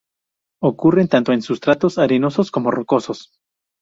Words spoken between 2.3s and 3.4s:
como rocosos.